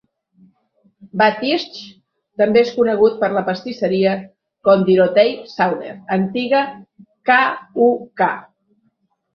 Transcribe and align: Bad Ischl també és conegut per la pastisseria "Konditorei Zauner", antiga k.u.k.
Bad 1.21 1.43
Ischl 1.49 1.83
també 2.43 2.63
és 2.67 2.71
conegut 2.79 3.19
per 3.21 3.31
la 3.35 3.45
pastisseria 3.51 4.17
"Konditorei 4.71 5.37
Zauner", 5.55 5.95
antiga 6.21 6.67
k.u.k. 7.33 8.35